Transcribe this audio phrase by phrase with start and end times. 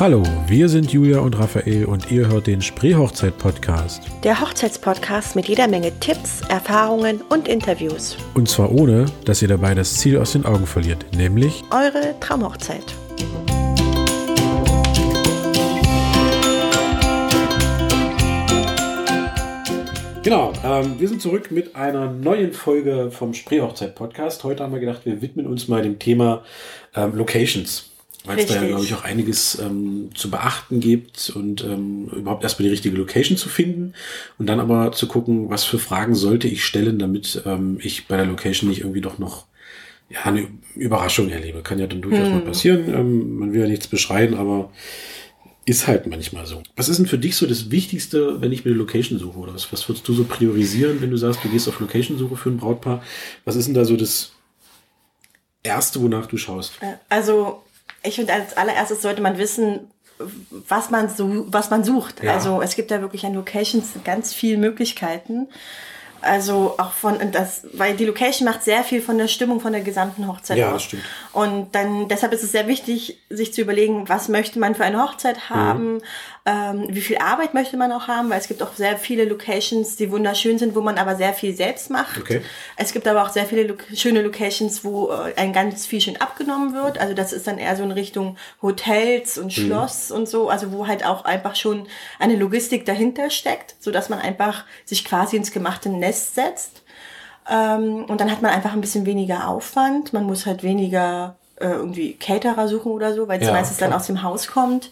[0.00, 4.00] Hallo, wir sind Julia und Raphael und ihr hört den Spreehochzeit-Podcast.
[4.22, 8.16] Der Hochzeitspodcast mit jeder Menge Tipps, Erfahrungen und Interviews.
[8.34, 12.84] Und zwar ohne, dass ihr dabei das Ziel aus den Augen verliert, nämlich Eure Traumhochzeit.
[20.22, 24.44] Genau, ähm, wir sind zurück mit einer neuen Folge vom Spreehochzeit-Podcast.
[24.44, 26.44] Heute haben wir gedacht, wir widmen uns mal dem Thema
[26.94, 27.87] ähm, Locations.
[28.28, 32.42] Weil es da ja, glaube ich, auch einiges ähm, zu beachten gibt und ähm, überhaupt
[32.42, 33.94] erstmal die richtige Location zu finden
[34.38, 38.16] und dann aber zu gucken, was für Fragen sollte ich stellen, damit ähm, ich bei
[38.16, 39.46] der Location nicht irgendwie doch noch
[40.10, 41.62] ja, eine Überraschung erlebe.
[41.62, 42.34] Kann ja dann durchaus hm.
[42.34, 42.94] mal passieren.
[42.94, 44.70] Ähm, man will ja nichts beschreien, aber
[45.68, 46.62] ist halt manchmal so.
[46.76, 49.38] Was ist denn für dich so das Wichtigste, wenn ich mir eine Location suche?
[49.38, 52.48] Oder was, was würdest du so priorisieren, wenn du sagst, du gehst auf Location-Suche für
[52.48, 53.02] ein Brautpaar?
[53.44, 54.32] Was ist denn da so das
[55.62, 56.72] Erste, wonach du schaust?
[56.80, 57.62] Äh, also,
[58.02, 59.90] ich finde, als allererstes sollte man wissen,
[60.50, 62.22] was man, so, was man sucht.
[62.22, 62.34] Ja.
[62.34, 65.48] Also, es gibt ja wirklich an Locations ganz viele Möglichkeiten.
[66.20, 69.82] Also auch von das, weil die Location macht sehr viel von der Stimmung von der
[69.82, 70.82] gesamten Hochzeit ja, aus.
[70.82, 71.04] Stimmt.
[71.32, 75.00] Und dann deshalb ist es sehr wichtig, sich zu überlegen, was möchte man für eine
[75.00, 76.00] Hochzeit haben, mhm
[76.48, 79.96] ähm, wie viel Arbeit möchte man auch haben, weil es gibt auch sehr viele Locations,
[79.96, 82.18] die wunderschön sind, wo man aber sehr viel selbst macht.
[82.18, 82.40] Okay.
[82.76, 86.18] Es gibt aber auch sehr viele lo schöne Locations, wo äh, ein ganz viel schön
[86.18, 86.96] abgenommen wird.
[86.98, 89.62] Also das ist dann eher so in Richtung Hotels und mhm.
[89.62, 90.16] Schloss mhm.
[90.16, 91.86] und so, also wo halt auch einfach schon
[92.18, 96.82] eine Logistik dahinter steckt, so dass man einfach sich quasi ins gemachte Nest setzt.
[97.50, 100.14] Ähm, und dann hat man einfach ein bisschen weniger Aufwand.
[100.14, 103.90] Man muss halt weniger äh, irgendwie Caterer suchen oder so, weil es ja, meistens klar.
[103.90, 104.90] dann aus dem Haus kommt.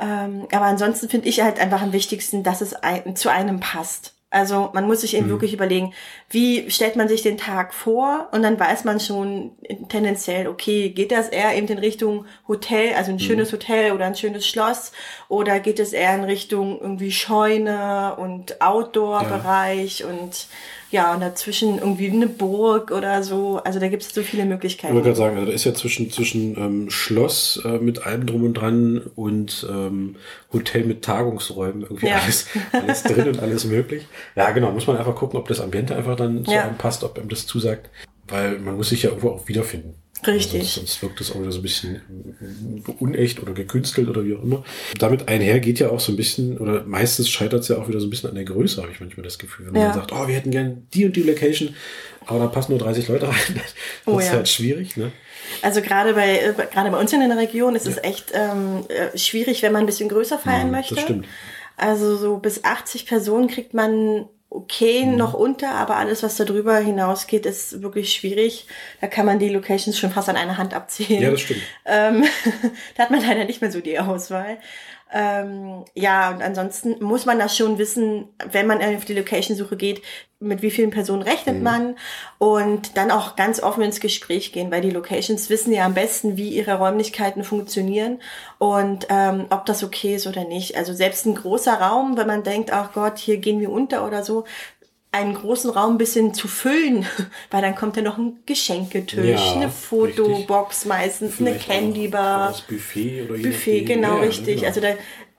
[0.00, 4.16] Ähm, aber ansonsten finde ich halt einfach am wichtigsten, dass es ein, zu einem passt.
[4.28, 5.30] Also man muss sich eben mhm.
[5.30, 5.94] wirklich überlegen,
[6.30, 9.52] wie stellt man sich den Tag vor und dann weiß man schon
[9.88, 13.20] tendenziell, okay, geht das eher eben in Richtung Hotel, also ein mhm.
[13.20, 14.90] schönes Hotel oder ein schönes Schloss
[15.28, 20.06] oder geht es eher in Richtung irgendwie Scheune und Outdoor-Bereich ja.
[20.08, 20.48] und
[20.90, 23.60] ja, und dazwischen irgendwie eine Burg oder so.
[23.64, 24.92] Also da gibt es so viele Möglichkeiten.
[24.92, 28.26] Ich wollte gerade sagen, also da ist ja zwischen, zwischen ähm, Schloss äh, mit allem
[28.26, 30.16] drum und dran und ähm,
[30.52, 32.20] Hotel mit Tagungsräumen irgendwie ja.
[32.22, 34.06] alles, alles drin und alles möglich.
[34.36, 36.62] Ja, genau, muss man einfach gucken, ob das Ambiente einfach dann zu ja.
[36.62, 37.90] einem passt, ob einem das zusagt.
[38.28, 39.94] Weil man muss sich ja irgendwo auch wiederfinden.
[40.26, 40.60] Richtig.
[40.60, 42.00] Also sonst, wirkt das auch wieder so ein bisschen
[42.98, 44.64] unecht oder gekünstelt oder wie auch immer.
[44.98, 48.00] Damit einher geht ja auch so ein bisschen, oder meistens scheitert es ja auch wieder
[48.00, 49.66] so ein bisschen an der Größe, habe ich manchmal das Gefühl.
[49.66, 49.88] Wenn ja.
[49.88, 51.74] man sagt, oh, wir hätten gern die und die Location,
[52.24, 53.36] aber da passen nur 30 Leute rein.
[53.54, 54.32] Das oh, ist ja.
[54.32, 55.12] halt schwierig, ne?
[55.62, 57.92] Also gerade bei, äh, gerade bei uns in der Region ist ja.
[57.92, 60.94] es echt ähm, äh, schwierig, wenn man ein bisschen größer feiern ja, möchte.
[60.94, 61.26] Das stimmt.
[61.76, 64.26] Also so bis 80 Personen kriegt man
[64.56, 65.16] okay mhm.
[65.16, 68.66] noch unter, aber alles, was darüber hinausgeht, ist wirklich schwierig.
[69.00, 71.22] Da kann man die Locations schon fast an einer Hand abzählen.
[71.22, 71.60] Ja, das stimmt.
[71.84, 72.24] Ähm,
[72.96, 74.58] da hat man leider nicht mehr so die Auswahl.
[75.12, 80.02] Ähm, ja, und ansonsten muss man das schon wissen, wenn man auf die Location-Suche geht,
[80.38, 81.62] mit wie vielen Personen rechnet mhm.
[81.62, 81.96] man
[82.38, 86.36] und dann auch ganz offen ins Gespräch gehen, weil die Locations wissen ja am besten,
[86.36, 88.20] wie ihre Räumlichkeiten funktionieren
[88.58, 90.76] und ähm, ob das okay ist oder nicht.
[90.76, 94.22] Also selbst ein großer Raum, wenn man denkt, ach Gott, hier gehen wir unter oder
[94.22, 94.44] so,
[95.12, 97.06] einen großen Raum ein bisschen zu füllen,
[97.50, 100.88] weil dann kommt ja noch ein Geschenketisch, ja, eine Fotobox richtig.
[100.88, 102.48] meistens, Vielleicht eine Candybar.
[102.48, 104.56] Das Buffet oder Buffet, genau, ja, richtig.
[104.56, 104.66] Genau.
[104.66, 104.88] Also da,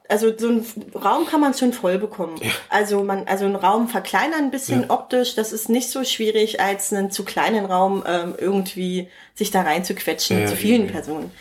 [0.10, 2.38] also so ein Raum kann man schon voll bekommen.
[2.42, 2.50] Ja.
[2.70, 4.90] Also man, also einen Raum verkleinern ein bisschen ja.
[4.90, 9.62] optisch, das ist nicht so schwierig, als einen zu kleinen Raum ähm, irgendwie sich da
[9.62, 11.32] rein zu quetschen ja, zu vielen Personen.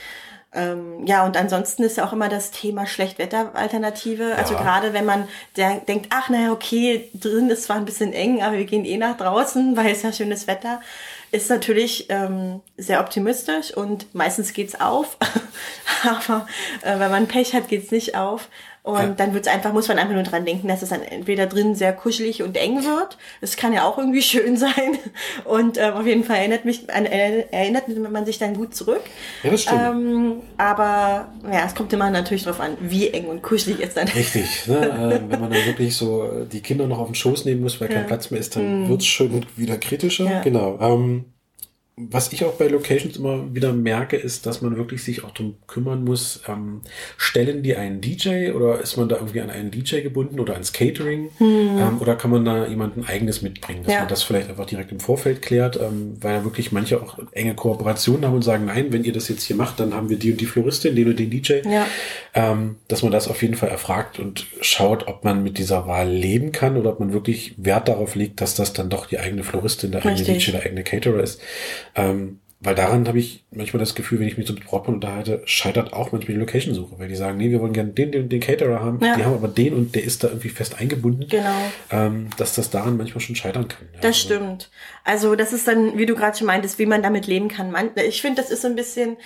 [0.56, 4.30] Ähm, ja, und ansonsten ist ja auch immer das Thema Schlechtwetteralternative.
[4.30, 4.36] Ja.
[4.36, 8.42] Also gerade wenn man der, denkt, ach naja, okay, drin ist zwar ein bisschen eng,
[8.42, 10.80] aber wir gehen eh nach draußen, weil es ja schönes Wetter
[11.32, 15.16] ist natürlich ähm, sehr optimistisch und meistens geht's auf.
[16.04, 16.46] aber
[16.82, 18.48] äh, wenn man Pech hat, geht's nicht auf.
[18.86, 19.08] Und ja.
[19.16, 21.92] dann wird's einfach, muss man einfach nur dran denken, dass es dann entweder drin sehr
[21.92, 23.18] kuschelig und eng wird.
[23.40, 24.96] Das kann ja auch irgendwie schön sein.
[25.44, 29.00] Und ähm, auf jeden Fall erinnert mich, an, äh, erinnert man sich dann gut zurück.
[29.42, 29.80] Ja, das stimmt.
[29.80, 34.06] Ähm, aber ja, es kommt immer natürlich darauf an, wie eng und kuschelig es dann
[34.06, 34.14] ist.
[34.14, 34.68] Richtig.
[34.68, 34.76] Ne?
[35.26, 37.90] äh, wenn man dann wirklich so die Kinder noch auf den Schoß nehmen muss, weil
[37.90, 37.96] ja.
[37.96, 38.88] kein Platz mehr ist, dann mhm.
[38.88, 40.26] wird's schon wieder kritischer.
[40.26, 40.42] Ja.
[40.42, 40.78] Genau.
[40.80, 41.24] Ähm,
[41.98, 45.56] was ich auch bei Locations immer wieder merke, ist, dass man wirklich sich auch darum
[45.66, 46.82] kümmern muss, ähm,
[47.16, 50.74] stellen die einen DJ oder ist man da irgendwie an einen DJ gebunden oder ans
[50.74, 51.78] Catering hm.
[51.78, 54.00] ähm, oder kann man da jemanden eigenes mitbringen, dass ja.
[54.00, 57.54] man das vielleicht einfach direkt im Vorfeld klärt, ähm, weil ja wirklich manche auch enge
[57.54, 60.32] Kooperationen haben und sagen, nein, wenn ihr das jetzt hier macht, dann haben wir die
[60.32, 61.86] und die Floristin, den und den DJ, ja.
[62.34, 66.10] ähm, dass man das auf jeden Fall erfragt und schaut, ob man mit dieser Wahl
[66.10, 69.44] leben kann oder ob man wirklich Wert darauf legt, dass das dann doch die eigene
[69.44, 70.28] Floristin, der Richtig.
[70.28, 71.40] eigene DJ, der eigene Caterer ist.
[71.94, 75.42] Ähm, weil daran habe ich manchmal das Gefühl, wenn ich mich so mit Brautpaaren unterhalte,
[75.44, 78.40] scheitert auch manchmal die Location-Suche, weil die sagen, nee, wir wollen gerne den, den, den
[78.40, 79.14] Caterer haben, ja.
[79.14, 81.28] die haben aber den und der ist da irgendwie fest eingebunden.
[81.28, 81.54] Genau.
[81.90, 83.86] Ähm, dass das daran manchmal schon scheitern kann.
[83.92, 84.18] Ja, das also.
[84.20, 84.70] stimmt.
[85.04, 87.70] Also das ist dann, wie du gerade schon meintest, wie man damit leben kann.
[87.70, 89.18] Man, ich finde, das ist so ein bisschen,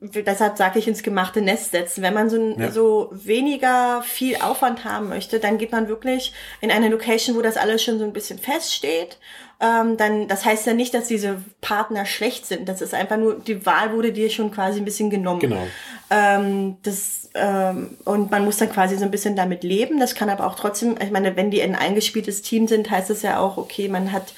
[0.00, 2.02] deshalb sage ich ins gemachte Nest setzen.
[2.02, 2.70] Wenn man so, ja.
[2.70, 7.56] so weniger viel Aufwand haben möchte, dann geht man wirklich in eine Location, wo das
[7.56, 9.18] alles schon so ein bisschen feststeht
[9.60, 12.68] ähm, dann, das heißt ja nicht, dass diese Partner schlecht sind.
[12.68, 15.40] Das ist einfach nur, die Wahl wurde dir schon quasi ein bisschen genommen.
[15.40, 15.66] Genau.
[16.10, 19.98] Ähm, das, ähm, und man muss dann quasi so ein bisschen damit leben.
[19.98, 23.22] Das kann aber auch trotzdem, ich meine, wenn die ein eingespieltes Team sind, heißt es
[23.22, 24.32] ja auch, okay, man hat,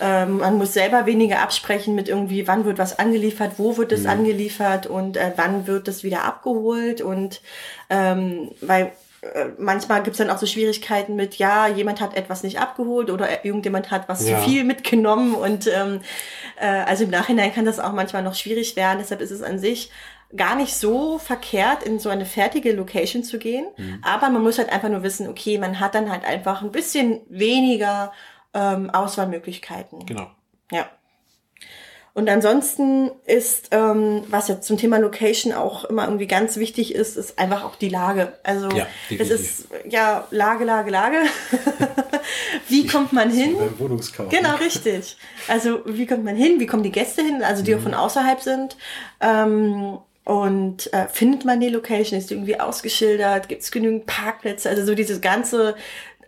[0.00, 4.04] ähm, man muss selber weniger absprechen mit irgendwie, wann wird was angeliefert, wo wird es
[4.04, 4.10] mhm.
[4.10, 7.42] angeliefert und äh, wann wird es wieder abgeholt und
[7.90, 8.92] ähm, weil
[9.32, 13.44] äh, manchmal gibt's dann auch so Schwierigkeiten mit, ja, jemand hat etwas nicht abgeholt oder
[13.44, 14.38] irgendjemand hat was ja.
[14.38, 16.00] zu viel mitgenommen und ähm,
[16.60, 18.98] äh, also im Nachhinein kann das auch manchmal noch schwierig werden.
[18.98, 19.90] Deshalb ist es an sich
[20.36, 23.66] gar nicht so verkehrt, in so eine fertige Location zu gehen.
[23.76, 24.00] Mhm.
[24.02, 27.20] Aber man muss halt einfach nur wissen, okay, man hat dann halt einfach ein bisschen
[27.28, 28.12] weniger
[28.52, 30.06] ähm, Auswahlmöglichkeiten.
[30.06, 30.30] Genau.
[30.70, 30.88] Ja.
[32.14, 37.16] Und ansonsten ist, ähm, was jetzt zum Thema Location auch immer irgendwie ganz wichtig ist,
[37.16, 38.34] ist einfach auch die Lage.
[38.44, 41.16] Also ja, es ist ja Lage, Lage, Lage.
[42.68, 43.56] wie kommt man hin?
[43.78, 44.28] Wohnungskauf.
[44.28, 45.16] Genau, richtig.
[45.48, 46.60] Also wie kommt man hin?
[46.60, 47.42] Wie kommen die Gäste hin?
[47.42, 47.78] Also die mhm.
[47.78, 48.76] auch von außerhalb sind.
[49.20, 52.18] Ähm, und äh, findet man die Location?
[52.18, 53.48] Ist die irgendwie ausgeschildert?
[53.48, 54.70] Gibt es genügend Parkplätze?
[54.70, 55.74] Also so dieses ganze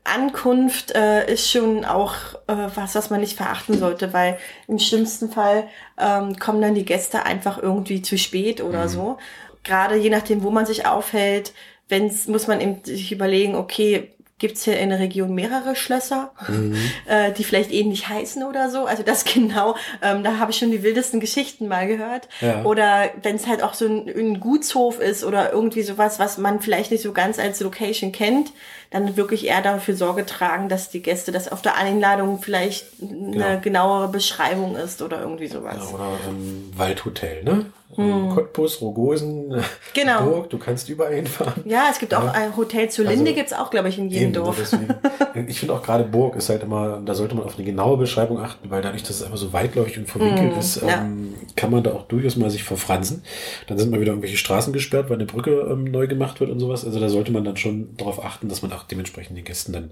[0.06, 2.14] Ankunft äh, ist schon auch
[2.47, 4.38] äh, was, was man nicht verachten sollte, weil
[4.69, 5.69] im schlimmsten Fall
[5.99, 8.88] ähm, kommen dann die Gäste einfach irgendwie zu spät oder mhm.
[8.88, 9.19] so.
[9.64, 11.53] Gerade je nachdem, wo man sich aufhält,
[11.88, 16.31] wenn's, muss man eben sich überlegen, okay, Gibt es hier in der Region mehrere Schlösser,
[16.47, 16.77] mhm.
[17.06, 18.85] äh, die vielleicht ähnlich heißen oder so?
[18.85, 22.29] Also das genau, ähm, da habe ich schon die wildesten Geschichten mal gehört.
[22.43, 22.62] Ja.
[22.65, 26.61] Oder wenn es halt auch so ein, ein, Gutshof ist oder irgendwie sowas, was man
[26.61, 28.53] vielleicht nicht so ganz als Location kennt,
[28.91, 33.31] dann wirklich eher dafür Sorge tragen, dass die Gäste, dass auf der Einladung vielleicht eine
[33.31, 33.61] genau.
[33.61, 35.77] genauere Beschreibung ist oder irgendwie sowas.
[35.79, 37.67] Ja, oder ein Waldhotel, ne?
[37.97, 38.31] Hm.
[38.31, 39.55] Cottbus, Rogosen,
[39.95, 40.25] genau.
[40.25, 41.63] Burg, du kannst überall hinfahren.
[41.65, 42.19] Ja, es gibt ja.
[42.19, 44.57] auch ein Hotel zur Linde, also, gibt's auch, glaube ich, in jedem eben, Dorf.
[44.59, 44.95] Deswegen,
[45.49, 48.39] ich finde auch gerade Burg ist halt immer, da sollte man auf eine genaue Beschreibung
[48.39, 51.03] achten, weil dadurch, dass es einfach so weitläufig und verwinkelt hm, ist, ja.
[51.03, 53.23] ähm, kann man da auch durchaus mal sich verfransen.
[53.67, 56.61] Dann sind mal wieder irgendwelche Straßen gesperrt, weil eine Brücke ähm, neu gemacht wird und
[56.61, 56.85] sowas.
[56.85, 59.91] Also da sollte man dann schon darauf achten, dass man auch dementsprechend den Gästen dann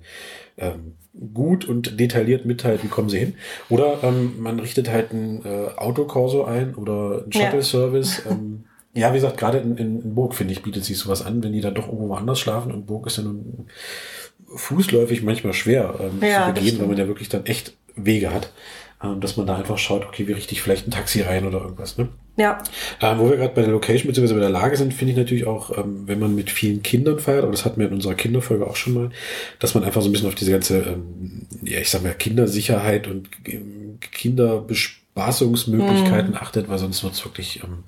[0.56, 0.95] ähm,
[1.33, 3.35] gut und detailliert mitteilt, wie kommen sie hin.
[3.69, 7.94] Oder ähm, man richtet halt ein äh, Autokorso ein oder ein Shuttle-Service.
[7.94, 8.31] Ja.
[8.31, 8.64] Ähm,
[8.94, 11.52] ja, wie gesagt, gerade in, in, in Burg, finde ich, bietet sich sowas an, wenn
[11.52, 12.73] die dann doch irgendwo woanders schlafen.
[12.73, 13.67] Und Burg ist ja nun
[14.55, 18.50] fußläufig manchmal schwer ähm, ja, zu begehen, weil man ja wirklich dann echt Wege hat.
[19.02, 21.99] Ähm, dass man da einfach schaut, okay, wie richtig vielleicht ein Taxi rein oder irgendwas.
[21.99, 22.08] Ne?
[22.37, 22.62] Ja.
[23.00, 24.35] Ähm, wo wir gerade bei der Location bzw.
[24.35, 27.43] bei der Lage sind, finde ich natürlich auch, ähm, wenn man mit vielen Kindern feiert,
[27.43, 29.11] aber das hatten wir in unserer Kinderfolge auch schon mal,
[29.58, 33.06] dass man einfach so ein bisschen auf diese ganze, ähm, ja, ich sag mal, Kindersicherheit
[33.06, 33.99] und ähm,
[35.14, 36.37] Kinderbespaßungsmöglichkeiten mhm.
[36.37, 37.84] achtet, weil sonst wird es wirklich ähm,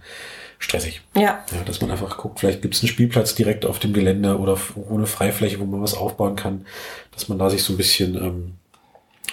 [0.58, 1.02] stressig.
[1.14, 1.44] Ja.
[1.52, 1.64] ja.
[1.64, 4.58] Dass man einfach guckt, vielleicht gibt es einen Spielplatz direkt auf dem Gelände oder
[4.88, 6.67] ohne Freifläche, wo man was aufbauen kann,
[7.12, 8.52] dass man da sich so ein bisschen ähm,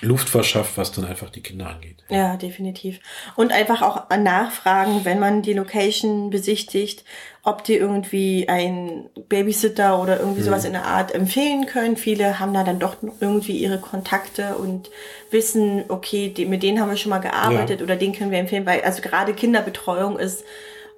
[0.03, 2.03] Luft verschafft, was dann einfach die Kinder angeht.
[2.09, 2.99] Ja, definitiv.
[3.35, 7.03] Und einfach auch nachfragen, wenn man die Location besichtigt,
[7.41, 10.45] ob die irgendwie ein Babysitter oder irgendwie mhm.
[10.45, 11.97] sowas in der Art empfehlen können.
[11.97, 14.89] Viele haben da dann doch irgendwie ihre Kontakte und
[15.29, 17.83] wissen, okay, die, mit denen haben wir schon mal gearbeitet ja.
[17.83, 20.45] oder den können wir empfehlen, weil also gerade Kinderbetreuung ist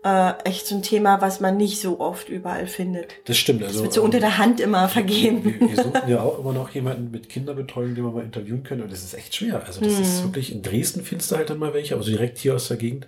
[0.06, 3.16] äh, echt so ein Thema, was man nicht so oft überall findet.
[3.26, 3.64] Das stimmt.
[3.64, 5.44] Also, das wird so unter der Hand immer vergeben.
[5.44, 8.84] Wir, wir, suchen ja auch immer noch jemanden mit Kinderbetreuung, den wir mal interviewen können.
[8.84, 9.64] Und das ist echt schwer.
[9.66, 10.02] Also das hm.
[10.04, 12.78] ist wirklich, in Dresden findest du halt dann mal welche, also direkt hier aus der
[12.78, 13.08] Gegend.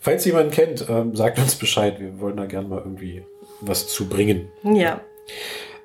[0.00, 2.00] Falls jemanden kennt, ähm, sagt uns Bescheid.
[2.00, 3.24] Wir wollen da gerne mal irgendwie
[3.60, 4.48] was zu bringen.
[4.62, 5.02] Ja.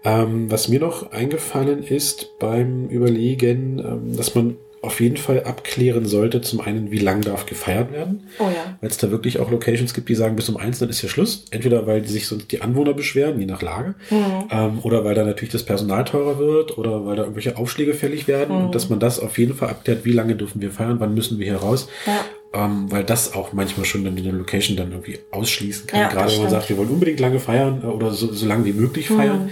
[0.06, 6.06] Ähm, was mir noch eingefallen ist beim Überlegen, ähm, dass man auf jeden Fall abklären
[6.06, 8.28] sollte, zum einen, wie lang darf gefeiert werden.
[8.38, 8.78] Oh ja.
[8.82, 11.08] Weil es da wirklich auch Locations gibt, die sagen, bis um eins, dann ist ja
[11.08, 11.46] Schluss.
[11.52, 14.50] Entweder weil sich sonst die Anwohner beschweren, je nach Lage, mhm.
[14.52, 18.28] ähm, oder weil da natürlich das Personal teurer wird, oder weil da irgendwelche Aufschläge fällig
[18.28, 18.58] werden.
[18.58, 18.66] Mhm.
[18.66, 21.40] Und dass man das auf jeden Fall abklärt, wie lange dürfen wir feiern, wann müssen
[21.40, 21.88] wir hier raus.
[22.06, 26.02] Ja ähm, weil das auch manchmal schon dann in der Location dann irgendwie ausschließen kann.
[26.02, 28.66] Ja, Gerade wenn man sagt, wir wollen unbedingt lange feiern äh, oder so, so lange
[28.66, 29.46] wie möglich feiern.
[29.46, 29.50] Mhm.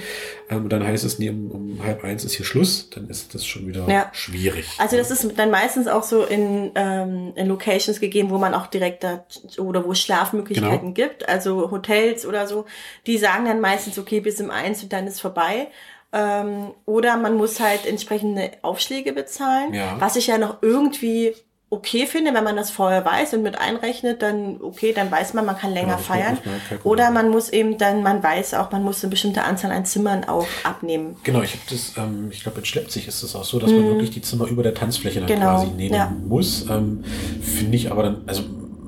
[0.52, 3.46] Ähm, dann heißt es, nee, um, um, halb eins ist hier Schluss, dann ist das
[3.46, 4.10] schon wieder ja.
[4.12, 4.68] schwierig.
[4.80, 8.68] Also das ist dann meistens auch so in, ähm, in Locations gegeben, wo man auch
[8.68, 9.24] direkt da
[9.58, 11.08] oder wo es Schlafmöglichkeiten genau.
[11.10, 12.66] gibt, also Hotels oder so,
[13.08, 15.70] die sagen dann meistens, okay, bis um eins und dann ist vorbei.
[16.12, 19.96] Ähm, oder man muss halt entsprechende Aufschläge bezahlen, ja.
[20.00, 21.34] was ich ja noch irgendwie
[21.72, 25.46] okay finde, wenn man das vorher weiß und mit einrechnet, dann okay, dann weiß man,
[25.46, 26.38] man kann länger ja, feiern.
[26.84, 30.26] Oder man muss eben dann, man weiß auch, man muss eine bestimmte Anzahl an Zimmern
[30.26, 31.16] auch abnehmen.
[31.24, 33.84] Genau, ich habe das, ähm, ich glaube, in Schleppzig ist es auch so, dass man
[33.84, 33.88] mhm.
[33.88, 35.56] wirklich die Zimmer über der Tanzfläche dann genau.
[35.56, 36.14] quasi nehmen ja.
[36.28, 36.70] muss.
[36.70, 37.06] Ähm,
[37.42, 38.44] finde ich aber dann, also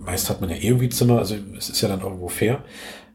[0.05, 2.63] meist hat man ja irgendwie Zimmer, also es ist ja dann irgendwo fair.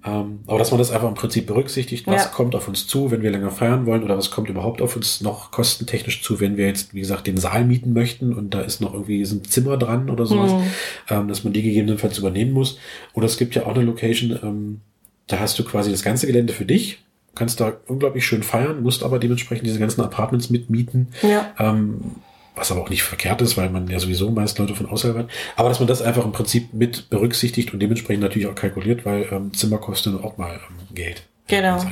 [0.05, 2.31] Ähm, aber dass man das einfach im Prinzip berücksichtigt, was ja.
[2.31, 5.21] kommt auf uns zu, wenn wir länger feiern wollen oder was kommt überhaupt auf uns
[5.21, 8.81] noch kostentechnisch zu, wenn wir jetzt, wie gesagt, den Saal mieten möchten und da ist
[8.81, 10.63] noch irgendwie ein Zimmer dran oder sowas, mhm.
[11.11, 12.79] ähm, dass man die gegebenenfalls übernehmen muss.
[13.15, 14.81] Oder es gibt ja auch eine Location, ähm,
[15.27, 17.01] da hast du quasi das ganze Gelände für dich,
[17.35, 21.09] kannst da unglaublich schön feiern, musst aber dementsprechend diese ganzen Apartments mitmieten.
[21.23, 21.53] Ja.
[21.59, 22.17] Ähm,
[22.59, 25.31] was aber auch nicht verkehrt ist, weil man ja sowieso meist Leute von außerhalb hat.
[25.57, 29.27] Aber dass man das einfach im Prinzip mit berücksichtigt und dementsprechend natürlich auch kalkuliert, weil
[29.31, 31.23] ähm, Zimmer kosten auch mal ähm, Geld.
[31.47, 31.83] Genau.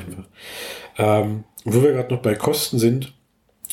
[0.98, 3.12] Ähm, wo wir gerade noch bei Kosten sind,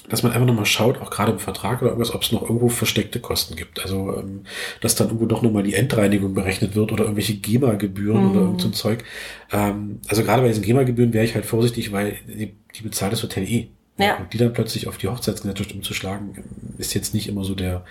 [0.10, 2.68] dass man einfach nochmal schaut, auch gerade im Vertrag oder irgendwas, ob es noch irgendwo
[2.68, 3.82] versteckte Kosten gibt.
[3.82, 4.44] Also, ähm,
[4.82, 8.32] dass dann irgendwo doch nochmal die Endreinigung berechnet wird oder irgendwelche GEMA-Gebühren mhm.
[8.32, 9.04] oder irgend so ein Zeug.
[9.52, 13.24] Ähm, also gerade bei diesen GEMA-Gebühren wäre ich halt vorsichtig, weil die, die bezahlt das
[13.24, 13.70] Hotel eh.
[13.98, 14.18] Ja.
[14.18, 16.44] Und die dann plötzlich auf die Hochzeitsgesellschaft umzuschlagen,
[16.78, 17.86] ist jetzt nicht immer so der,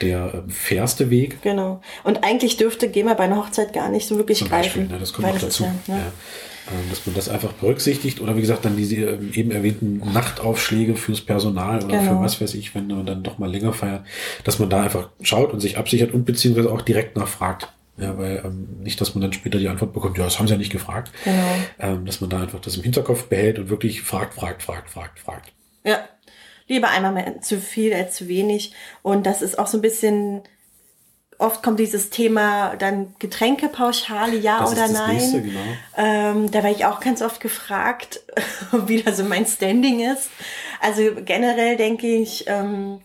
[0.00, 1.40] der ähm, fairste Weg.
[1.42, 1.80] Genau.
[2.02, 4.94] Und eigentlich dürfte GEMA bei einer Hochzeit gar nicht so wirklich Zum Beispiel, greifen.
[4.94, 5.64] Ne, das kommt auch dazu.
[5.86, 6.12] Ja, ja.
[6.70, 10.96] Ähm, dass man das einfach berücksichtigt oder wie gesagt dann diese ähm, eben erwähnten Nachtaufschläge
[10.96, 12.16] fürs Personal oder genau.
[12.16, 14.04] für was weiß ich, wenn man dann doch mal länger feiert,
[14.44, 17.68] dass man da einfach schaut und sich absichert und beziehungsweise auch direkt nachfragt.
[17.98, 20.54] Ja, weil ähm, nicht, dass man dann später die Antwort bekommt, ja, das haben sie
[20.54, 21.10] ja nicht gefragt.
[21.24, 21.48] Genau.
[21.78, 25.18] Ähm, dass man da einfach das im Hinterkopf behält und wirklich fragt, fragt, fragt, fragt,
[25.18, 25.52] fragt.
[25.84, 26.00] Ja.
[26.68, 28.74] Lieber einmal mehr zu viel als zu wenig.
[29.02, 30.42] Und das ist auch so ein bisschen,
[31.38, 35.16] oft kommt dieses Thema dann Getränkepauschale, ja das oder nein.
[35.16, 35.60] Nächste, genau.
[35.96, 38.20] ähm, da werde ich auch ganz oft gefragt,
[38.86, 40.30] wie da so mein Standing ist.
[40.80, 43.00] Also generell denke ich, ähm,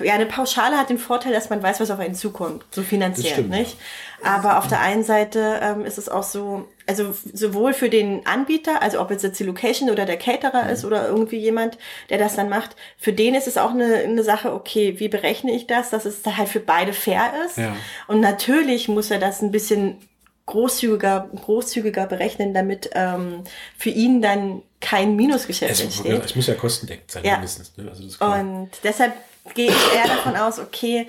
[0.00, 3.44] ja, eine Pauschale hat den Vorteil, dass man weiß, was auf einen zukommt, so finanziell,
[3.44, 3.76] nicht?
[4.22, 8.82] Aber auf der einen Seite ähm, ist es auch so, also sowohl für den Anbieter,
[8.82, 10.70] also ob es jetzt die Location oder der Caterer mhm.
[10.70, 11.78] ist oder irgendwie jemand,
[12.10, 15.52] der das dann macht, für den ist es auch eine, eine Sache, okay, wie berechne
[15.52, 17.58] ich das, dass es da halt für beide fair ist.
[17.58, 17.76] Ja.
[18.08, 19.98] Und natürlich muss er das ein bisschen
[20.46, 23.42] großzügiger, großzügiger berechnen, damit ähm,
[23.76, 26.24] für ihn dann kein Minusgeschäft es, entsteht.
[26.24, 27.32] Es muss ja kostendeckend sein, ja.
[27.32, 27.76] mindestens.
[27.76, 27.90] Ne?
[27.90, 29.12] Also Und deshalb
[29.54, 31.06] gehe ich eher davon aus, okay,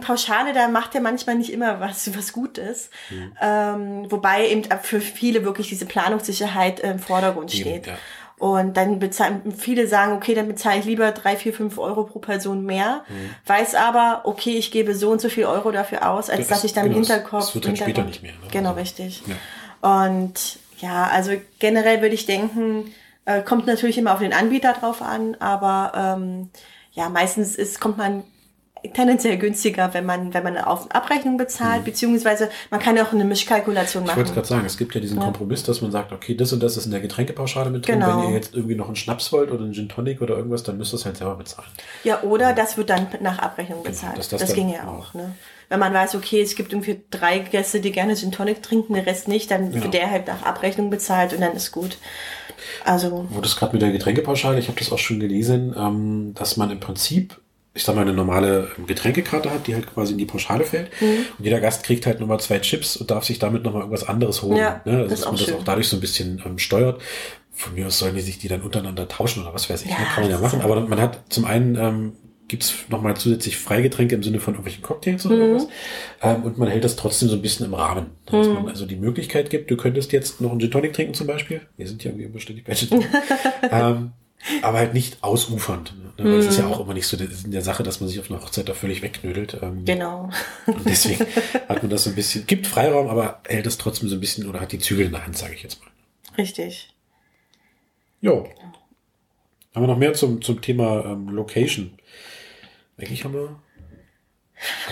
[0.00, 2.90] Pauschale, da macht er manchmal nicht immer was, was gut ist.
[3.10, 3.32] Mhm.
[3.40, 7.86] Ähm, wobei eben für viele wirklich diese Planungssicherheit im Vordergrund steht.
[7.86, 7.94] Ja.
[8.38, 12.18] Und dann bezahlen, viele sagen, okay, dann bezahle ich lieber drei, vier, fünf Euro pro
[12.18, 13.30] Person mehr, mhm.
[13.46, 16.64] weiß aber, okay, ich gebe so und so viel Euro dafür aus, als das, dass
[16.64, 17.44] ich dann genau, im Hinterkopf.
[17.44, 18.32] Das wird dann später nicht mehr.
[18.32, 18.38] Ne?
[18.50, 19.22] Genau, also, richtig.
[19.26, 20.00] Ja.
[20.00, 22.92] Und ja, also generell würde ich denken,
[23.26, 26.50] äh, kommt natürlich immer auf den Anbieter drauf an, aber ähm,
[26.92, 28.24] ja, meistens ist, kommt man
[28.94, 31.84] tendenziell günstiger, wenn man, wenn man auf Abrechnung bezahlt, mhm.
[31.84, 34.12] beziehungsweise man kann ja auch eine Mischkalkulation machen.
[34.12, 35.24] Ich wollte gerade sagen, es gibt ja diesen ja.
[35.24, 38.00] Kompromiss, dass man sagt, okay, das und das ist in der Getränkepauschale mit drin.
[38.00, 38.22] Genau.
[38.22, 40.78] Wenn ihr jetzt irgendwie noch einen Schnaps wollt oder einen Gin Tonic oder irgendwas, dann
[40.78, 41.68] müsst ihr es halt selber bezahlen.
[42.02, 42.54] Ja, oder ja.
[42.54, 44.14] das wird dann nach Abrechnung genau, bezahlt.
[44.14, 45.14] Genau, das, das ging ja auch.
[45.14, 45.34] Ne?
[45.72, 49.06] Wenn man weiß, okay, es gibt irgendwie drei Gäste, die gerne Gin Tonic trinken, der
[49.06, 49.82] Rest nicht, dann ja.
[49.82, 51.96] wird der halt nach Abrechnung bezahlt und dann ist gut.
[52.84, 53.26] Also.
[53.30, 56.70] Wo das gerade mit der Getränkepauschale, ich habe das auch schon gelesen, ähm, dass man
[56.70, 57.40] im Prinzip
[57.72, 60.90] ich sag mal, eine normale Getränkekarte hat, die halt quasi in die Pauschale fällt.
[61.00, 61.24] Mhm.
[61.38, 64.42] Und jeder Gast kriegt halt nochmal zwei Chips und darf sich damit nochmal irgendwas anderes
[64.42, 64.58] holen.
[64.58, 64.98] Ja, ne?
[64.98, 67.00] also, das dass man das auch dadurch so ein bisschen ähm, steuert.
[67.54, 69.90] Von mir aus sollen die sich die dann untereinander tauschen oder was weiß ich.
[69.90, 70.04] Ja, ne?
[70.14, 70.60] Kann man ja machen.
[70.60, 72.12] Aber man hat zum einen ähm,
[72.52, 75.54] gibt es nochmal zusätzlich Freigetränke im Sinne von irgendwelchen Cocktails oder mhm.
[75.54, 75.68] was.
[76.20, 78.08] Ähm, und man hält das trotzdem so ein bisschen im Rahmen.
[78.26, 78.52] Dass mhm.
[78.52, 81.62] man also die Möglichkeit gibt, du könntest jetzt noch einen Gin Tonic trinken zum Beispiel.
[81.78, 82.90] Wir sind ja irgendwie überständig bei Gin
[83.70, 84.12] ähm,
[84.60, 85.94] aber halt nicht ausufernd.
[86.18, 86.24] Ne?
[86.24, 86.72] Weil es ist ja mhm.
[86.72, 89.00] auch immer nicht so in der Sache, dass man sich auf einer Hochzeit da völlig
[89.00, 89.56] wegknödelt.
[89.62, 90.28] Ähm, genau.
[90.66, 91.24] Und deswegen
[91.70, 94.46] hat man das so ein bisschen, gibt Freiraum, aber hält es trotzdem so ein bisschen
[94.46, 95.88] oder hat die Zügel in der Hand, sage ich jetzt mal.
[96.36, 96.92] Richtig.
[98.20, 98.46] Jo.
[99.74, 101.94] Haben wir noch mehr zum, zum Thema ähm, Location?
[102.98, 103.60] Eigentlich haben wir.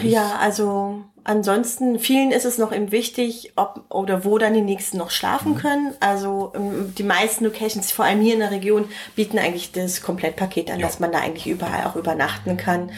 [0.03, 4.99] Ja, also Ansonsten, vielen ist es noch eben wichtig, ob oder wo dann die Nächsten
[4.99, 5.59] noch schlafen mhm.
[5.59, 5.95] können.
[6.01, 10.71] Also ähm, die meisten Locations, vor allem hier in der Region, bieten eigentlich das Komplettpaket
[10.71, 10.87] an, ja.
[10.87, 12.91] dass man da eigentlich überall auch übernachten kann.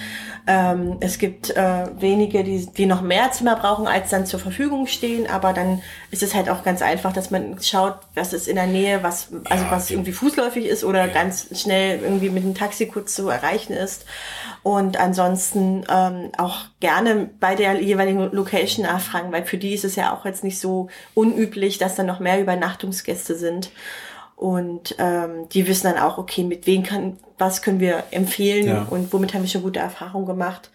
[0.44, 4.88] Ähm, es gibt äh, wenige, die, die noch mehr Zimmer brauchen, als dann zur Verfügung
[4.88, 8.56] stehen, aber dann ist es halt auch ganz einfach, dass man schaut, was ist in
[8.56, 11.12] der Nähe, was, also was irgendwie fußläufig ist oder ja.
[11.12, 14.04] ganz schnell irgendwie mit dem Taxi kurz zu erreichen ist.
[14.64, 19.96] Und ansonsten ähm, auch gerne bei der jeweiligen Location nachfragen, weil für die ist es
[19.96, 23.70] ja auch jetzt nicht so unüblich, dass da noch mehr Übernachtungsgäste sind.
[24.36, 28.86] Und ähm, die wissen dann auch, okay, mit wem kann, was können wir empfehlen ja.
[28.90, 30.70] und womit haben wir schon gute Erfahrungen gemacht.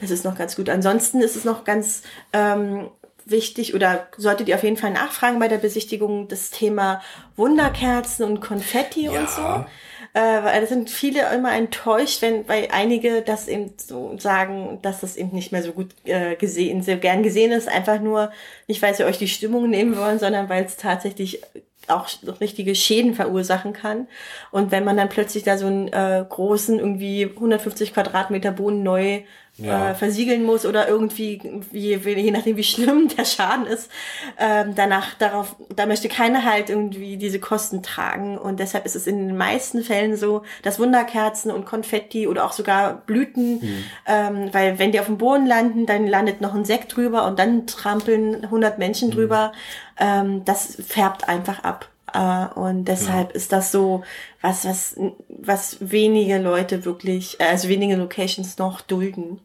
[0.00, 0.70] Das ist noch ganz gut.
[0.70, 2.88] Ansonsten ist es noch ganz ähm,
[3.26, 7.02] wichtig oder solltet ihr auf jeden Fall nachfragen bei der Besichtigung das Thema
[7.36, 9.20] Wunderkerzen und Konfetti ja.
[9.20, 9.64] und so.
[10.12, 15.00] Äh, weil da sind viele immer enttäuscht, wenn weil einige das eben so sagen, dass
[15.00, 17.68] das eben nicht mehr so gut äh, gesehen, so gern gesehen ist.
[17.68, 18.32] Einfach nur
[18.66, 21.42] nicht, weil sie euch die Stimmung nehmen wollen, sondern weil es tatsächlich
[21.86, 22.08] auch
[22.40, 24.08] richtige Schäden verursachen kann.
[24.50, 29.22] Und wenn man dann plötzlich da so einen äh, großen, irgendwie 150 Quadratmeter Boden neu
[29.56, 29.90] ja.
[29.90, 31.40] äh, versiegeln muss oder irgendwie,
[31.70, 33.90] wie, je nachdem wie schlimm der Schaden ist,
[34.38, 39.06] ähm, danach darauf, da möchte keiner halt irgendwie diese Kosten tragen und deshalb ist es
[39.06, 43.84] in den meisten Fällen so, dass Wunderkerzen und Konfetti oder auch sogar Blüten, mhm.
[44.06, 47.38] ähm, weil wenn die auf dem Boden landen, dann landet noch ein Sekt drüber und
[47.38, 49.12] dann trampeln 100 Menschen mhm.
[49.12, 49.52] drüber,
[49.98, 51.88] ähm, das färbt einfach ab.
[52.14, 53.36] Uh, und deshalb ja.
[53.36, 54.02] ist das so
[54.40, 54.96] was, was,
[55.28, 59.40] was wenige Leute wirklich, also wenige Locations noch dulden.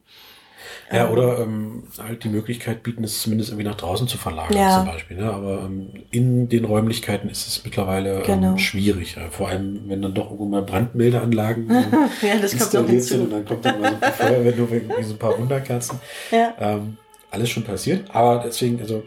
[0.91, 1.12] Ja, ähm.
[1.12, 4.77] oder ähm, halt die Möglichkeit bieten, es zumindest irgendwie nach draußen zu verlagern ja.
[4.77, 5.17] zum Beispiel.
[5.17, 5.31] Ne?
[5.31, 8.51] Aber ähm, in den Räumlichkeiten ist es mittlerweile ähm, genau.
[8.51, 9.15] ähm, schwierig.
[9.15, 11.69] Ja, vor allem, wenn dann doch irgendwo mal Brandmeldeanlagen
[12.22, 15.13] ja, das installiert sind und dann kommt dann mal so ein Feuerwehr nur wegen so
[15.13, 16.00] ein paar Wunderkerzen.
[16.31, 16.53] Ja.
[16.60, 16.98] Ähm,
[17.31, 18.10] alles schon passiert.
[18.13, 19.03] Aber deswegen, also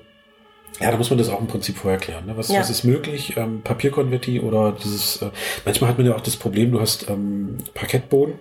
[0.80, 2.26] ja, da muss man das auch im Prinzip vorher klären.
[2.26, 2.36] Ne?
[2.36, 2.60] Was, ja.
[2.60, 3.34] was ist möglich?
[3.36, 5.30] Ähm, Papierkonverti oder dieses, äh,
[5.64, 8.34] manchmal hat man ja auch das Problem, du hast ähm, Parkettboden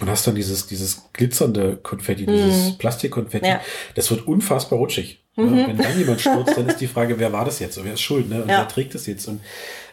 [0.00, 2.32] und hast dann dieses, dieses glitzernde Konfetti, mhm.
[2.32, 3.48] dieses Plastikkonfetti.
[3.48, 3.60] Ja.
[3.94, 5.22] Das wird unfassbar rutschig.
[5.36, 5.44] Ne?
[5.44, 5.66] Mhm.
[5.68, 7.76] Wenn dann jemand stürzt, dann ist die Frage, wer war das jetzt?
[7.76, 8.28] Oder wer ist schuld?
[8.28, 8.42] Ne?
[8.42, 8.58] Und ja.
[8.58, 9.28] wer trägt das jetzt?
[9.28, 9.40] Und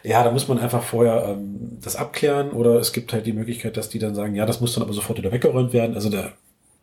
[0.02, 3.76] ja, da muss man einfach vorher ähm, das abklären oder es gibt halt die Möglichkeit,
[3.76, 5.94] dass die dann sagen, ja, das muss dann aber sofort wieder weggeräumt werden.
[5.94, 6.32] Also da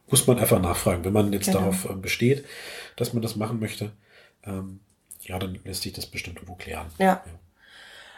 [0.10, 1.60] muss man einfach nachfragen, wenn man jetzt genau.
[1.60, 2.46] darauf ähm, besteht,
[2.96, 3.92] dass man das machen möchte.
[4.46, 4.80] Ähm,
[5.22, 6.88] ja, dann lässt sich das bestimmt irgendwo klären.
[6.98, 7.06] ja.
[7.06, 7.24] ja.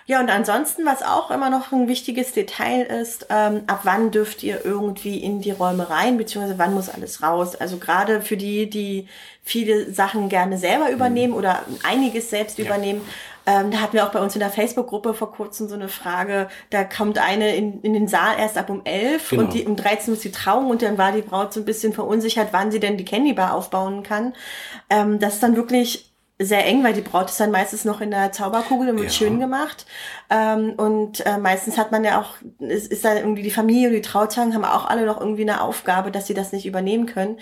[0.08, 4.44] Ja, und ansonsten, was auch immer noch ein wichtiges Detail ist, ähm, ab wann dürft
[4.44, 7.56] ihr irgendwie in die Räume rein, beziehungsweise wann muss alles raus?
[7.56, 9.08] Also gerade für die, die
[9.42, 11.40] viele Sachen gerne selber übernehmen mhm.
[11.40, 12.66] oder einiges selbst ja.
[12.66, 13.02] übernehmen,
[13.48, 16.50] ähm, da hatten wir auch bei uns in der Facebook-Gruppe vor kurzem so eine Frage,
[16.70, 19.44] da kommt eine in, in den Saal erst ab um 11 genau.
[19.44, 21.94] und die, um 13 ist die Trauung und dann war die Braut so ein bisschen
[21.94, 24.34] verunsichert, wann sie denn die Candy Bar aufbauen kann.
[24.90, 28.12] Ähm, das ist dann wirklich sehr eng, weil die Braut ist dann meistens noch in
[28.12, 29.14] der Zauberkugel und wird ja.
[29.14, 29.86] schön gemacht.
[30.30, 33.94] Ähm, und äh, meistens hat man ja auch, es ist dann irgendwie die Familie und
[33.94, 37.38] die Trauzeugen haben auch alle noch irgendwie eine Aufgabe, dass sie das nicht übernehmen können.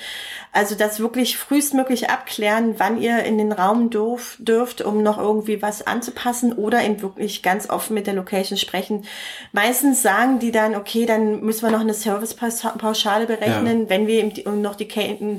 [0.51, 5.63] Also das wirklich frühestmöglich abklären, wann ihr in den Raum dürf, dürft, um noch irgendwie
[5.63, 9.05] was anzupassen oder eben wirklich ganz offen mit der Location sprechen.
[9.53, 13.89] Meistens sagen die dann, okay, dann müssen wir noch eine Servicepauschale berechnen, ja.
[13.89, 14.87] wenn wir eben noch die,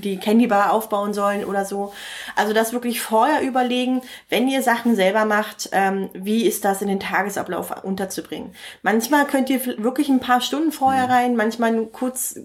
[0.01, 1.93] die Candy Bar aufbauen sollen oder so.
[2.35, 6.89] Also das wirklich vorher überlegen, wenn ihr Sachen selber macht, ähm, wie ist das in
[6.89, 8.55] den Tagesablauf unterzubringen.
[8.83, 11.13] Manchmal könnt ihr wirklich ein paar Stunden vorher mhm.
[11.13, 12.41] rein, manchmal nur kurz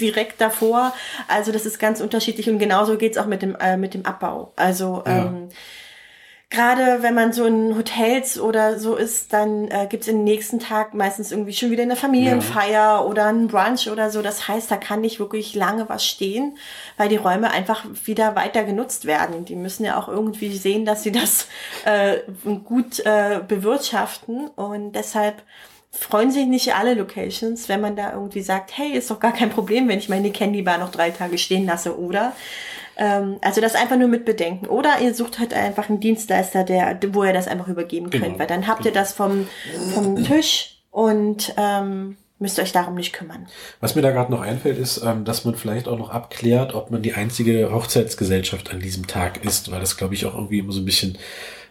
[0.00, 0.92] direkt davor.
[1.28, 4.52] Also das ist ganz unterschiedlich und genauso geht's auch mit dem, äh, mit dem Abbau.
[4.56, 5.26] Also ja.
[5.26, 5.48] ähm,
[6.50, 10.94] gerade wenn man so in Hotels oder so ist, dann äh, gibt's den nächsten Tag
[10.94, 13.00] meistens irgendwie schon wieder eine Familienfeier ja.
[13.02, 14.22] oder ein Brunch oder so.
[14.22, 16.56] Das heißt, da kann nicht wirklich lange was stehen,
[16.96, 19.44] weil die Räume einfach wieder weiter genutzt werden.
[19.44, 21.48] Die müssen ja auch irgendwie sehen, dass sie das
[21.84, 22.18] äh,
[22.64, 25.42] gut äh, bewirtschaften und deshalb
[25.90, 29.50] freuen sich nicht alle Locations, wenn man da irgendwie sagt, hey, ist doch gar kein
[29.50, 32.34] Problem, wenn ich meine Candy Bar noch drei Tage stehen lasse, oder?
[32.98, 34.66] Ähm, also das einfach nur mit bedenken.
[34.66, 38.24] Oder ihr sucht halt einfach einen Dienstleister, der, wo ihr das einfach übergeben genau.
[38.24, 39.00] könnt, weil dann habt ihr genau.
[39.00, 39.46] das vom,
[39.94, 43.46] vom Tisch und ähm, müsst euch darum nicht kümmern.
[43.80, 46.90] Was mir da gerade noch einfällt, ist, ähm, dass man vielleicht auch noch abklärt, ob
[46.90, 50.72] man die einzige Hochzeitsgesellschaft an diesem Tag ist, weil das, glaube ich, auch irgendwie immer
[50.72, 51.18] so ein bisschen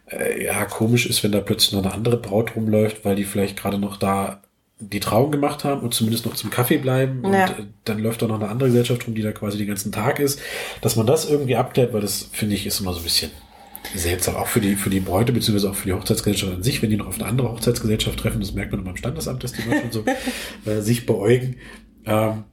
[0.10, 3.58] äh, ja komisch ist, wenn da plötzlich noch eine andere Braut rumläuft, weil die vielleicht
[3.58, 4.42] gerade noch da
[4.80, 7.30] die Trauung gemacht haben und zumindest noch zum Kaffee bleiben ja.
[7.30, 9.92] und äh, dann läuft da noch eine andere Gesellschaft rum, die da quasi den ganzen
[9.92, 10.40] Tag ist,
[10.82, 13.32] dass man das irgendwie abklärt, weil das finde ich ist immer so ein bisschen
[13.96, 16.90] seltsam, auch für die, für die Bräute, beziehungsweise auch für die Hochzeitsgesellschaft an sich, wenn
[16.90, 19.62] die noch auf eine andere Hochzeitsgesellschaft treffen, das merkt man immer im Standesamt, dass die
[19.68, 20.04] manchmal so
[20.70, 21.56] äh, sich beäugen.
[22.06, 22.44] Ähm,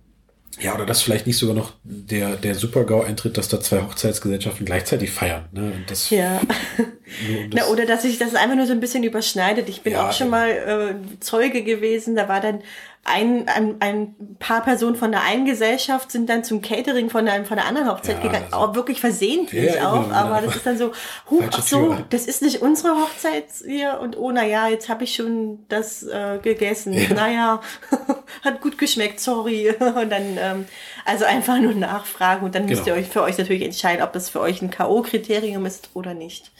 [0.60, 5.10] ja, oder dass vielleicht nicht sogar noch der, der Super-GAU-Eintritt, dass da zwei Hochzeitsgesellschaften gleichzeitig
[5.10, 5.46] feiern.
[5.52, 5.72] Ne?
[5.72, 6.40] Und das, ja.
[6.40, 6.46] Um
[7.50, 9.68] das Na, oder dass sich das einfach nur so ein bisschen überschneidet.
[9.68, 12.60] Ich bin ja, auch schon mal äh, Zeuge gewesen, da war dann
[13.04, 17.44] ein, ein, ein paar Personen von der einen Gesellschaft sind dann zum Catering von der,
[17.44, 20.56] von der anderen Hochzeit ja, gegangen, also, auch wirklich versehentlich ja, auch, genau, aber das
[20.56, 20.92] ist dann so,
[21.30, 25.14] huh, ach so, das ist nicht unsere Hochzeit hier und oh, naja, jetzt habe ich
[25.14, 27.12] schon das äh, gegessen, ja.
[27.12, 27.60] naja,
[28.42, 30.64] hat gut geschmeckt, sorry und dann, ähm,
[31.04, 32.78] also einfach nur nachfragen und dann genau.
[32.78, 36.14] müsst ihr euch für euch natürlich entscheiden, ob das für euch ein K.O.-Kriterium ist oder
[36.14, 36.52] nicht.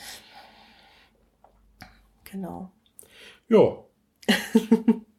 [2.24, 2.70] Genau.
[3.48, 3.78] Ja,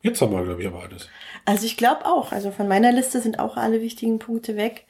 [0.05, 1.09] Jetzt haben wir, glaube ich, aber alles.
[1.45, 2.31] Also ich glaube auch.
[2.31, 4.85] Also von meiner Liste sind auch alle wichtigen Punkte weg.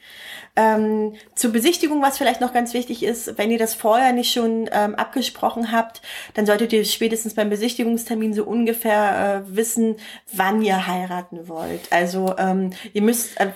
[0.56, 4.70] Ähm, zur Besichtigung, was vielleicht noch ganz wichtig ist, wenn ihr das vorher nicht schon
[4.72, 6.00] ähm, abgesprochen habt,
[6.32, 9.96] dann solltet ihr spätestens beim Besichtigungstermin so ungefähr äh, wissen,
[10.32, 11.92] wann ihr heiraten wollt.
[11.92, 13.48] Also ähm, ihr müsst äh,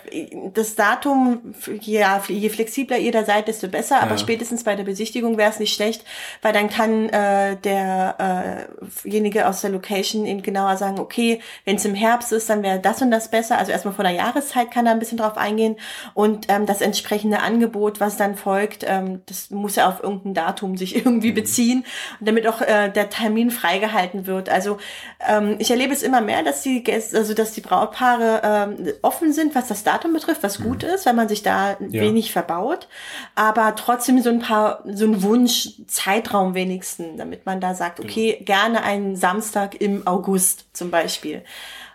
[0.52, 4.02] das Datum, ja, je flexibler ihr da seid, desto besser, ja.
[4.02, 6.04] aber spätestens bei der Besichtigung wäre es nicht schlecht,
[6.42, 11.84] weil dann kann äh, derjenige äh aus der Location eben genauer sagen, okay, wenn es
[11.86, 13.58] im Herbst ist, dann wäre das und das besser.
[13.58, 15.76] Also erstmal von der Jahreszeit kann er ein bisschen drauf eingehen
[16.14, 20.76] und ähm, das entsprechende Angebot, was dann folgt, ähm, das muss ja auf irgendein Datum
[20.76, 21.34] sich irgendwie mhm.
[21.34, 21.84] beziehen,
[22.20, 24.48] damit auch äh, der Termin freigehalten wird.
[24.48, 24.78] Also
[25.26, 29.32] ähm, ich erlebe es immer mehr, dass die Gäste, also dass die Brautpaare ähm, offen
[29.32, 30.64] sind, was das Datum betrifft, was mhm.
[30.64, 32.02] gut ist, wenn man sich da ja.
[32.02, 32.88] wenig verbaut,
[33.34, 38.08] aber trotzdem so ein paar, so ein Wunsch Zeitraum wenigsten, damit man da sagt, genau.
[38.08, 41.42] okay, gerne einen Samstag im August zum Beispiel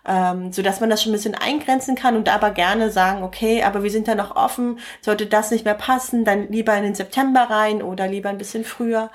[0.08, 3.64] ähm, so dass man das schon ein bisschen eingrenzen kann und aber gerne sagen, okay,
[3.64, 6.96] aber wir sind da noch offen, sollte das nicht mehr passen, dann lieber in den
[6.96, 9.10] September rein oder lieber ein bisschen früher.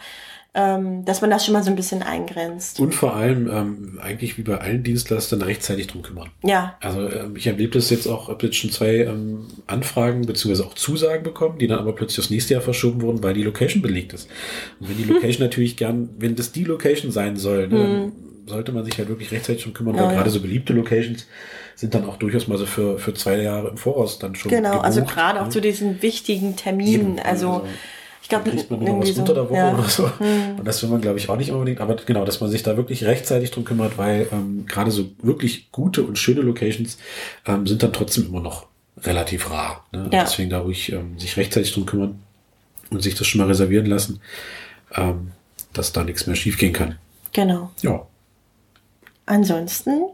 [0.53, 2.81] Ähm, dass man das schon mal so ein bisschen eingrenzt.
[2.81, 6.31] Und vor allem ähm, eigentlich wie bei allen Dienstleistern rechtzeitig drum kümmern.
[6.42, 6.76] Ja.
[6.81, 10.74] Also ähm, ich erlebe das jetzt auch, habe jetzt schon zwei ähm, Anfragen beziehungsweise auch
[10.74, 14.12] Zusagen bekommen, die dann aber plötzlich aufs nächste Jahr verschoben wurden, weil die Location belegt
[14.12, 14.29] ist.
[14.81, 18.12] Und wenn die Location natürlich gern, wenn das die Location sein soll, ne, mhm
[18.46, 20.16] sollte man sich halt wirklich rechtzeitig schon kümmern, ja, weil ja.
[20.16, 21.26] gerade so beliebte Locations
[21.74, 24.50] sind dann auch durchaus mal so für, für zwei Jahre im Voraus dann schon.
[24.50, 25.50] Genau, gebucht, also gerade auch ne?
[25.50, 27.18] zu diesen wichtigen Terminen.
[27.18, 27.66] Eben, also, also
[28.22, 29.74] ich glaube, kriegt man noch was so, unter der Woche ja.
[29.74, 30.11] oder so.
[30.18, 30.59] Hm.
[30.59, 31.81] Und das will man, glaube ich, auch nicht unbedingt.
[31.81, 35.72] Aber genau, dass man sich da wirklich rechtzeitig drum kümmert, weil ähm, gerade so wirklich
[35.72, 36.98] gute und schöne Locations
[37.46, 38.66] ähm, sind dann trotzdem immer noch
[39.03, 39.87] relativ rar.
[39.92, 40.11] Ne?
[40.12, 40.24] Ja.
[40.24, 42.20] Deswegen da ruhig ähm, sich rechtzeitig drum kümmern
[42.90, 44.20] und sich das schon mal reservieren lassen,
[44.94, 45.33] ähm,
[45.72, 46.98] dass da nichts mehr schiefgehen kann.
[47.33, 47.70] Genau.
[47.83, 48.07] Ja.
[49.31, 50.07] Ansonsten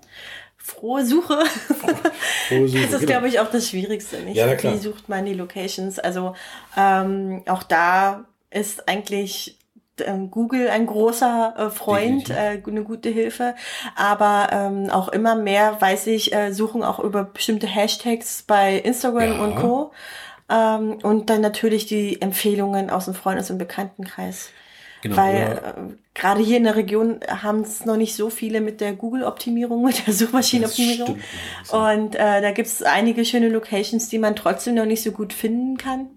[0.59, 1.38] frohe Suche.
[2.48, 3.07] Frohe Suche das ist, genau.
[3.07, 4.18] glaube ich, auch das Schwierigste.
[4.18, 4.37] Nicht?
[4.37, 4.74] Ja, klar.
[4.74, 5.98] Wie sucht man die Locations?
[5.98, 6.35] Also
[6.76, 9.59] ähm, auch da ist eigentlich
[10.00, 13.55] ähm, Google ein großer äh, Freund, äh, eine gute Hilfe.
[13.94, 19.33] Aber ähm, auch immer mehr, weiß ich, äh, suchen auch über bestimmte Hashtags bei Instagram
[19.33, 19.44] ja.
[19.44, 19.92] und Co.
[20.50, 24.50] Ähm, und dann natürlich die Empfehlungen aus dem Freundes- und Bekanntenkreis.
[25.08, 28.80] Genau, Weil äh, gerade hier in der Region haben es noch nicht so viele mit
[28.80, 31.18] der Google-Optimierung, mit der Suchmaschinenoptimierung.
[31.70, 35.32] Und äh, da gibt es einige schöne Locations, die man trotzdem noch nicht so gut
[35.32, 36.08] finden kann.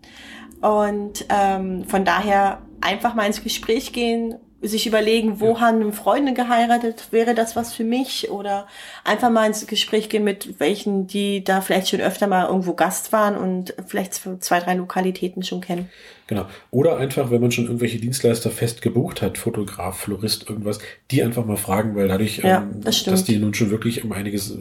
[0.62, 5.62] Und ähm, von daher einfach mal ins Gespräch gehen, sich überlegen, wo ja.
[5.62, 8.30] haben Freunde geheiratet, wäre das was für mich?
[8.30, 8.67] Oder
[9.04, 13.13] einfach mal ins Gespräch gehen mit welchen, die da vielleicht schon öfter mal irgendwo Gast
[13.13, 15.89] waren und vielleicht zwei, drei Lokalitäten schon kennen.
[16.28, 16.45] Genau.
[16.72, 21.45] Oder einfach, wenn man schon irgendwelche Dienstleister fest gebucht hat, Fotograf, Florist, irgendwas, die einfach
[21.45, 24.58] mal fragen, weil dadurch, ja, ähm, das dass die nun schon wirklich um einiges äh,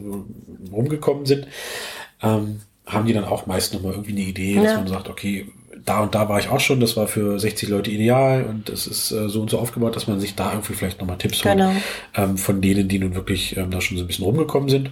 [0.71, 1.47] rumgekommen sind,
[2.23, 4.77] ähm, haben die dann auch meist nochmal irgendwie eine Idee, dass ja.
[4.77, 5.47] man sagt, okay,
[5.89, 8.85] da und da war ich auch schon, das war für 60 Leute ideal und es
[8.85, 11.57] ist äh, so und so aufgebaut, dass man sich da irgendwie vielleicht nochmal Tipps holt
[11.57, 11.71] genau.
[12.15, 14.91] ähm, von denen, die nun wirklich ähm, da schon so ein bisschen rumgekommen sind.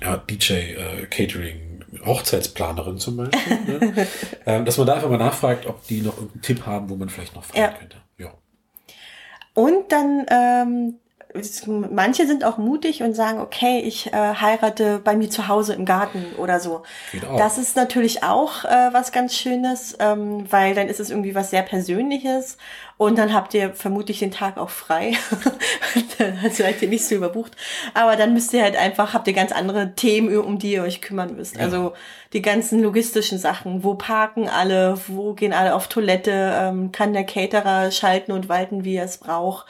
[0.00, 3.58] Ja, DJ, äh, Catering, Hochzeitsplanerin zum Beispiel.
[3.80, 4.06] ne?
[4.46, 7.08] ähm, dass man da einfach mal nachfragt, ob die noch irgendeinen Tipp haben, wo man
[7.08, 7.72] vielleicht noch fragen ja.
[7.72, 7.96] könnte.
[8.18, 8.32] Ja.
[9.54, 10.94] Und dann ähm,
[11.66, 15.84] manche sind auch mutig und sagen, okay, ich äh, heirate bei mir zu Hause im
[15.84, 16.82] Garten oder so.
[17.36, 21.50] Das ist natürlich auch äh, was ganz Schönes, ähm, weil dann ist es irgendwie was
[21.50, 22.56] sehr Persönliches
[22.98, 25.12] und dann habt ihr vermutlich den Tag auch frei.
[26.18, 27.52] dann seid ihr nicht so überbucht.
[27.94, 31.00] Aber dann müsst ihr halt einfach, habt ihr ganz andere Themen, um die ihr euch
[31.00, 31.56] kümmern müsst.
[31.56, 31.62] Ja.
[31.62, 31.92] Also
[32.32, 33.84] die ganzen logistischen Sachen.
[33.84, 34.98] Wo parken alle?
[35.06, 36.32] Wo gehen alle auf Toilette?
[36.32, 39.66] Ähm, kann der Caterer schalten und walten, wie er es braucht?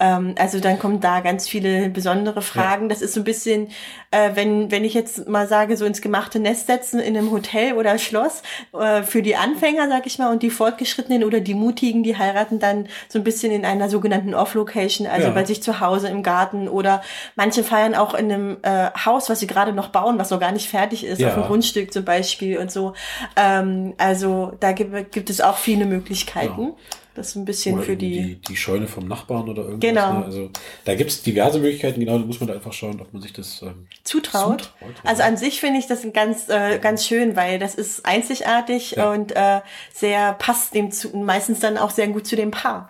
[0.00, 2.84] Ähm, also dann kommen da ganz viele besondere Fragen.
[2.84, 2.88] Ja.
[2.90, 3.68] Das ist so ein bisschen,
[4.10, 7.74] äh, wenn, wenn ich jetzt mal sage, so ins gemachte Nest setzen in einem Hotel
[7.74, 8.42] oder Schloss,
[8.78, 12.58] äh, für die Anfänger, sag ich mal, und die Fortgeschrittenen oder die Mutigen, die heiraten
[12.58, 12.67] dann
[13.08, 15.32] so ein bisschen in einer sogenannten Off-Location, also ja.
[15.32, 17.02] bei sich zu Hause im Garten oder
[17.36, 20.52] manche feiern auch in einem äh, Haus, was sie gerade noch bauen, was noch gar
[20.52, 21.28] nicht fertig ist, ja.
[21.28, 22.94] auf dem Grundstück zum Beispiel und so.
[23.36, 26.62] Ähm, also da gibt, gibt es auch viele Möglichkeiten.
[26.62, 26.74] Ja.
[27.18, 28.34] Das ist ein bisschen oder für die, die.
[28.36, 29.90] Die Scheune vom Nachbarn oder irgendwas.
[29.90, 30.20] Genau.
[30.20, 30.24] Ne?
[30.24, 30.50] Also
[30.84, 33.32] da gibt es diverse Möglichkeiten, genau, da muss man da einfach schauen, ob man sich
[33.32, 34.72] das ähm, zutraut.
[34.80, 34.94] zutraut.
[35.02, 39.10] Also an sich finde ich das ganz, äh, ganz schön, weil das ist einzigartig ja.
[39.10, 42.88] und äh, sehr passt dem zu, meistens dann auch sehr gut zu dem Paar.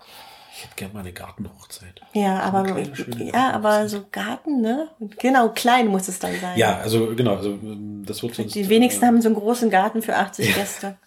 [0.54, 2.02] Ich hätte gerne mal eine Gartenhochzeit.
[2.12, 4.88] Ja, aber kleine, ja, aber so Garten, ne?
[5.18, 6.58] Genau, klein muss es dann sein.
[6.58, 8.54] Ja, also genau, also ähm, das wird sonst.
[8.54, 10.98] Die wenigsten äh, haben so einen großen Garten für 80 Gäste.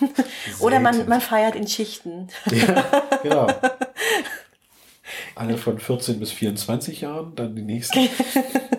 [0.60, 2.28] Oder man, man feiert in Schichten.
[2.50, 2.84] Ja,
[3.22, 3.46] genau.
[5.34, 8.08] alle von 14 bis 24 Jahren, dann die nächsten.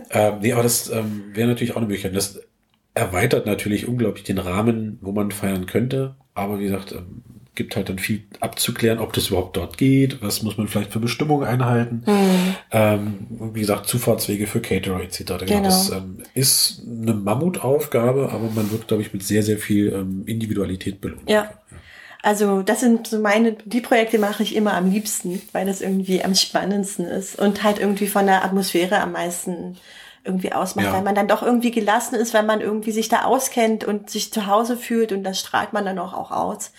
[0.09, 2.15] ähm, nee, aber das ähm, wäre natürlich auch eine Möglichkeit.
[2.15, 2.41] Das
[2.93, 6.15] erweitert natürlich unglaublich den Rahmen, wo man feiern könnte.
[6.33, 7.23] Aber wie gesagt, ähm,
[7.57, 10.99] gibt halt dann viel abzuklären, ob das überhaupt dort geht, was muss man vielleicht für
[10.99, 12.03] Bestimmungen einhalten.
[12.05, 12.55] Mhm.
[12.71, 15.45] Ähm, wie gesagt, Zufahrtswege für Caterer etc.
[15.45, 15.63] Genau.
[15.63, 20.23] Das ähm, ist eine Mammutaufgabe, aber man wird, glaube ich, mit sehr, sehr viel ähm,
[20.25, 21.29] Individualität belohnt.
[21.29, 21.51] Ja.
[22.23, 26.23] Also das sind so meine, die Projekte mache ich immer am liebsten, weil das irgendwie
[26.23, 29.77] am spannendsten ist und halt irgendwie von der Atmosphäre am meisten
[30.27, 30.93] irgendwie ausmacht, ja.
[30.93, 34.31] weil man dann doch irgendwie gelassen ist, weil man irgendwie sich da auskennt und sich
[34.31, 36.71] zu Hause fühlt und das strahlt man dann auch, auch aus.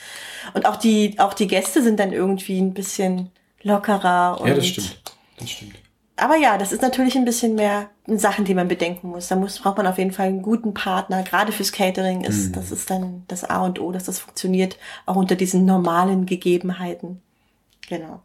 [0.55, 3.31] Und auch die, auch die Gäste sind dann irgendwie ein bisschen
[3.63, 4.41] lockerer.
[4.45, 5.01] ja, das stimmt.
[5.39, 5.75] Das stimmt.
[6.17, 9.29] Aber ja, das ist natürlich ein bisschen mehr Sachen, die man bedenken muss.
[9.29, 11.23] Da muss, braucht man auf jeden Fall einen guten Partner.
[11.23, 12.53] Gerade fürs Catering ist, mhm.
[12.53, 17.23] das ist dann das A und O, dass das funktioniert, auch unter diesen normalen Gegebenheiten.
[17.89, 18.23] Genau.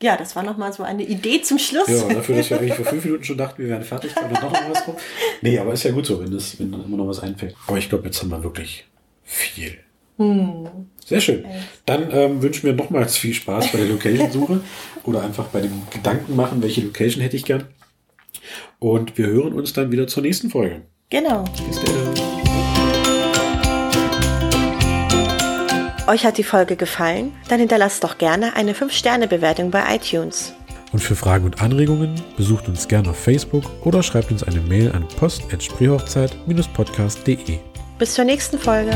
[0.00, 1.88] Ja, das war nochmal so eine Idee zum Schluss.
[1.88, 4.44] Ja, dafür, dass wir eigentlich vor fünf Minuten schon dachten, wir wären fertig, und dann
[4.44, 4.98] noch was kommt.
[5.42, 7.56] Nee, aber ist ja gut so, wenn, das, wenn dann immer noch was einfällt.
[7.66, 8.86] Aber ich glaube, jetzt haben wir wirklich
[9.24, 9.78] viel.
[10.18, 10.68] Hm.
[11.04, 11.44] Sehr schön.
[11.86, 14.60] Dann ähm, wünschen wir nochmals viel Spaß bei der Location-Suche
[15.04, 17.64] oder einfach bei dem Gedanken machen, welche Location hätte ich gern.
[18.78, 20.82] Und wir hören uns dann wieder zur nächsten Folge.
[21.10, 21.44] Genau.
[21.66, 21.80] Bis
[26.08, 27.34] Euch hat die Folge gefallen?
[27.50, 30.54] Dann hinterlasst doch gerne eine 5-Sterne-Bewertung bei iTunes.
[30.90, 34.90] Und für Fragen und Anregungen besucht uns gerne auf Facebook oder schreibt uns eine Mail
[34.92, 37.58] an post.spreehochzeit-podcast.de.
[37.98, 38.92] Bis zur nächsten Folge.